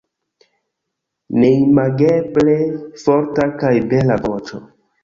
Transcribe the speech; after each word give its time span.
Neimageble 1.43 2.57
forta 3.07 3.49
kaj 3.63 3.75
bela 3.95 4.23
voĉo. 4.27 4.67